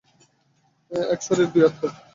[1.11, 1.89] এক শরীর, দুই আত্মা।